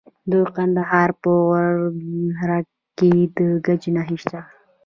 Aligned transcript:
د 0.31 0.33
کندهار 0.55 1.09
په 1.21 1.31
غورک 2.37 2.67
کې 2.97 3.11
د 3.35 3.37
ګچ 3.65 3.83
نښې 3.95 4.17
شته. 4.23 4.39